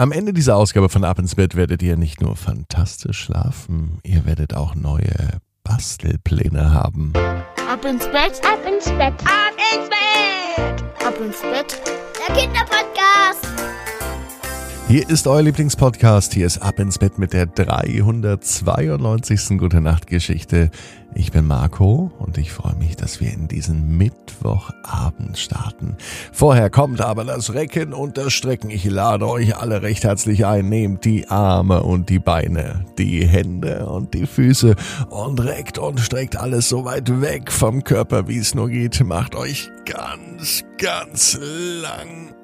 [0.00, 4.24] Am Ende dieser Ausgabe von Ab ins Bett werdet ihr nicht nur fantastisch schlafen, ihr
[4.24, 7.12] werdet auch neue Bastelpläne haben.
[7.70, 11.82] Ab ins Bett, ab ins Bett, ab ins Bett, ab ins Bett.
[12.16, 13.69] Der Kinderpodcast.
[14.90, 16.34] Hier ist euer Lieblingspodcast.
[16.34, 19.56] Hier ist Ab ins Bett mit der 392.
[19.56, 20.72] Gute Nacht Geschichte.
[21.14, 25.96] Ich bin Marco und ich freue mich, dass wir in diesen Mittwochabend starten.
[26.32, 28.70] Vorher kommt aber das Recken und das Strecken.
[28.70, 30.68] Ich lade euch alle recht herzlich ein.
[30.68, 34.74] Nehmt die Arme und die Beine, die Hände und die Füße
[35.08, 39.04] und reckt und streckt alles so weit weg vom Körper, wie es nur geht.
[39.04, 41.38] Macht euch ganz, ganz
[41.80, 42.34] lang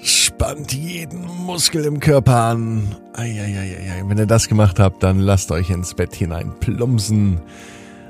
[0.00, 2.96] Spannt jeden Muskel im Körper an.
[3.14, 4.02] Eieieiei.
[4.06, 7.40] Wenn ihr das gemacht habt, dann lasst euch ins Bett hinein plumpsen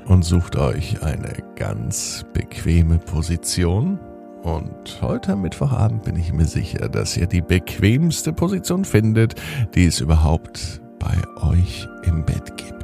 [0.05, 3.99] und sucht euch eine ganz bequeme Position.
[4.43, 9.35] Und heute am Mittwochabend bin ich mir sicher, dass ihr die bequemste Position findet,
[9.73, 12.82] die es überhaupt bei euch im Bett gibt.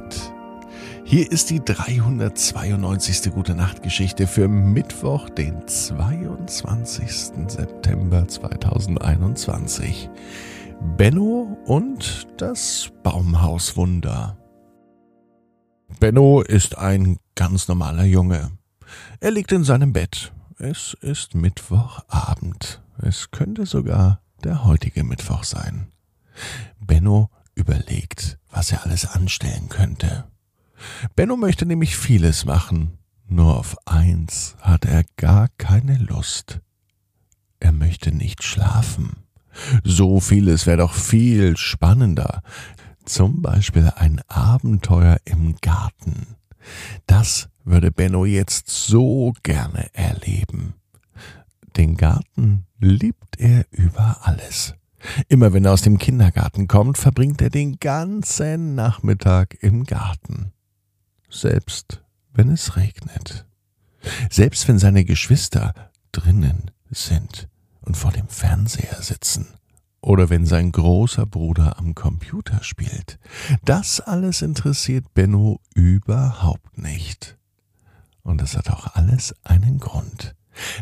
[1.10, 3.32] Hier ist die 392.
[3.32, 7.32] Gute Nacht Geschichte für Mittwoch, den 22.
[7.48, 10.08] September 2021.
[10.96, 14.38] Benno und das Baumhauswunder.
[15.98, 18.52] Benno ist ein ganz normaler Junge.
[19.18, 20.32] Er liegt in seinem Bett.
[20.60, 22.84] Es ist Mittwochabend.
[23.02, 25.88] Es könnte sogar der heutige Mittwoch sein.
[26.78, 30.29] Benno überlegt, was er alles anstellen könnte.
[31.16, 36.60] Benno möchte nämlich vieles machen, nur auf eins hat er gar keine Lust.
[37.60, 39.24] Er möchte nicht schlafen.
[39.84, 42.42] So vieles wäre doch viel spannender.
[43.04, 46.36] Zum Beispiel ein Abenteuer im Garten.
[47.06, 50.74] Das würde Benno jetzt so gerne erleben.
[51.76, 54.74] Den Garten liebt er über alles.
[55.28, 60.52] Immer wenn er aus dem Kindergarten kommt, verbringt er den ganzen Nachmittag im Garten
[61.30, 63.46] selbst wenn es regnet,
[64.30, 65.74] selbst wenn seine Geschwister
[66.12, 67.48] drinnen sind
[67.80, 69.48] und vor dem Fernseher sitzen
[70.02, 73.18] oder wenn sein großer Bruder am Computer spielt.
[73.64, 77.36] Das alles interessiert Benno überhaupt nicht.
[78.22, 80.34] Und es hat auch alles einen Grund.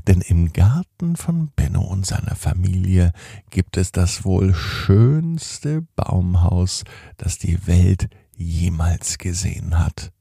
[0.07, 3.13] Denn im Garten von Benno und seiner Familie
[3.51, 6.85] gibt es das wohl schönste Baumhaus,
[7.17, 10.13] das die Welt jemals gesehen hat.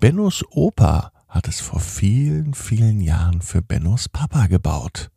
[0.00, 5.10] Bennos Opa hat es vor vielen, vielen Jahren für Bennos Papa gebaut.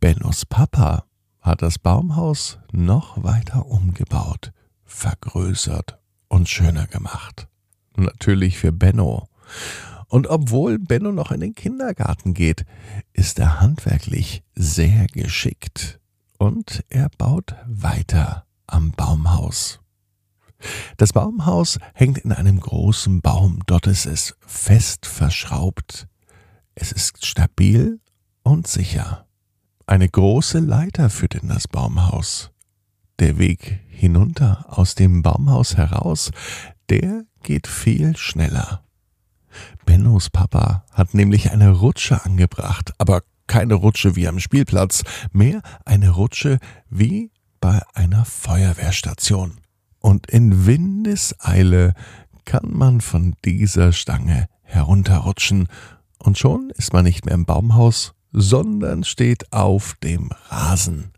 [0.00, 1.04] Bennos Papa
[1.40, 4.52] hat das Baumhaus noch weiter umgebaut,
[4.84, 5.98] vergrößert
[6.28, 7.48] und schöner gemacht.
[7.96, 9.28] Natürlich für Benno.
[10.08, 12.64] Und obwohl Benno noch in den Kindergarten geht,
[13.12, 16.00] ist er handwerklich sehr geschickt
[16.38, 19.80] und er baut weiter am Baumhaus.
[20.98, 26.08] Das Baumhaus hängt in einem großen Baum, dort ist es fest verschraubt.
[26.74, 28.00] Es ist stabil
[28.42, 29.26] und sicher.
[29.86, 32.50] Eine große Leiter führt in das Baumhaus.
[33.20, 36.30] Der Weg hinunter aus dem Baumhaus heraus,
[36.88, 38.84] der geht viel schneller.
[39.86, 46.10] Bennos Papa hat nämlich eine Rutsche angebracht, aber keine Rutsche wie am Spielplatz, mehr eine
[46.10, 46.58] Rutsche
[46.90, 47.30] wie
[47.60, 49.60] bei einer Feuerwehrstation
[50.00, 51.94] und in Windeseile
[52.44, 55.68] kann man von dieser Stange herunterrutschen,
[56.18, 61.12] und schon ist man nicht mehr im Baumhaus, sondern steht auf dem Rasen.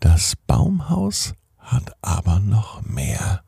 [0.00, 3.42] Das Baumhaus hat aber noch mehr,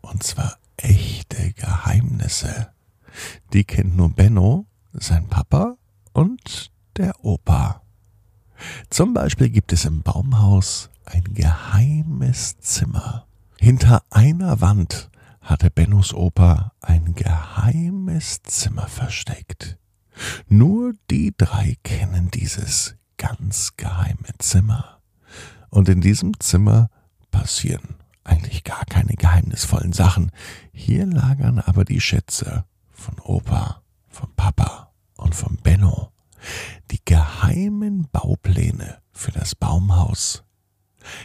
[0.00, 2.68] und zwar echte Geheimnisse.
[3.52, 5.76] Die kennt nur Benno, sein Papa
[6.12, 7.82] und der Opa.
[8.88, 13.26] Zum Beispiel gibt es im Baumhaus ein geheimes Zimmer.
[13.62, 15.10] Hinter einer Wand
[15.42, 19.76] hatte Bennos Opa ein geheimes Zimmer versteckt.
[20.48, 25.02] Nur die drei kennen dieses ganz geheime Zimmer.
[25.68, 26.88] Und in diesem Zimmer
[27.30, 30.32] passieren eigentlich gar keine geheimnisvollen Sachen.
[30.72, 36.12] Hier lagern aber die Schätze von Opa, von Papa und von Benno.
[36.90, 40.44] Die geheimen Baupläne für das Baumhaus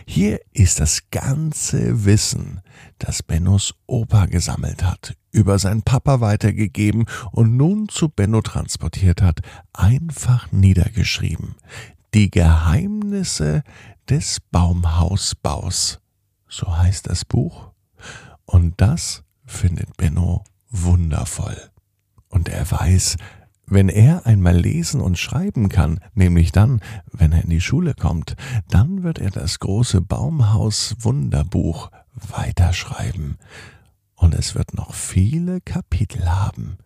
[0.05, 2.61] hier ist das ganze Wissen,
[2.99, 9.39] das Bennos Opa gesammelt hat, über seinen Papa weitergegeben und nun zu Benno transportiert hat,
[9.73, 11.55] einfach niedergeschrieben.
[12.13, 13.63] Die Geheimnisse
[14.09, 15.99] des Baumhausbaus.
[16.47, 17.71] So heißt das Buch.
[18.45, 21.57] Und das findet Benno wundervoll.
[22.29, 23.17] Und er weiß,
[23.67, 26.81] Wenn er einmal lesen und schreiben kann, nämlich dann,
[27.11, 28.35] wenn er in die Schule kommt,
[28.69, 33.37] dann wird er das große Baumhaus Wunderbuch weiterschreiben.
[34.15, 36.77] Und es wird noch viele Kapitel haben.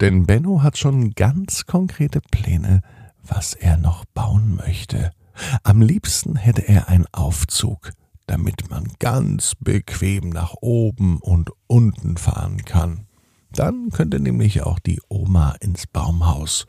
[0.00, 2.80] Denn Benno hat schon ganz konkrete Pläne,
[3.22, 5.12] was er noch bauen möchte.
[5.62, 7.92] Am liebsten hätte er einen Aufzug,
[8.26, 13.06] damit man ganz bequem nach oben und unten fahren kann.
[13.52, 16.66] Dann könnte nämlich auch die Oma ins Baumhaus.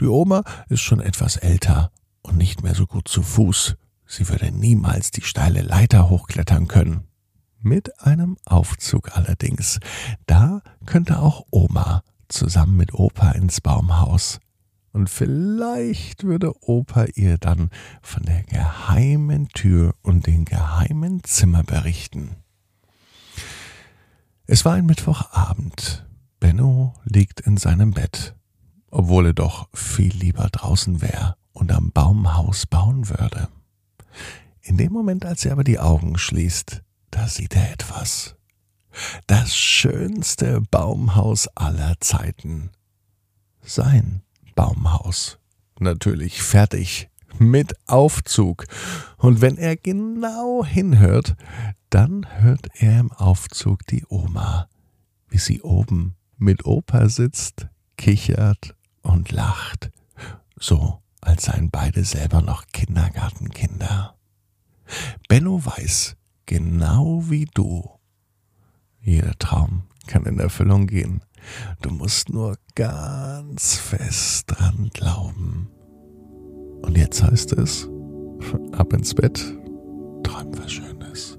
[0.00, 1.90] Die Oma ist schon etwas älter
[2.22, 3.76] und nicht mehr so gut zu Fuß.
[4.06, 7.04] Sie würde niemals die steile Leiter hochklettern können.
[7.60, 9.80] Mit einem Aufzug allerdings.
[10.26, 14.40] Da könnte auch Oma zusammen mit Opa ins Baumhaus.
[14.92, 17.70] Und vielleicht würde Opa ihr dann
[18.02, 22.36] von der geheimen Tür und den geheimen Zimmer berichten.
[24.46, 26.06] Es war ein Mittwochabend.
[26.38, 28.34] Benno liegt in seinem Bett,
[28.90, 33.48] obwohl er doch viel lieber draußen wäre und am Baumhaus bauen würde.
[34.60, 38.36] In dem Moment, als er aber die Augen schließt, da sieht er etwas.
[39.26, 42.70] Das schönste Baumhaus aller Zeiten.
[43.62, 44.20] Sein
[44.54, 45.38] Baumhaus.
[45.80, 47.08] Natürlich fertig,
[47.38, 48.66] mit Aufzug.
[49.16, 51.34] Und wenn er genau hinhört,
[51.94, 54.68] dann hört er im Aufzug die Oma,
[55.28, 59.92] wie sie oben mit Opa sitzt, kichert und lacht,
[60.58, 64.16] so als seien beide selber noch Kindergartenkinder.
[65.28, 67.88] Benno weiß, genau wie du,
[69.00, 71.20] jeder Traum kann in Erfüllung gehen.
[71.80, 75.68] Du musst nur ganz fest dran glauben.
[76.82, 77.88] Und jetzt heißt es,
[78.72, 79.38] ab ins Bett,
[80.24, 81.38] träum was Schönes.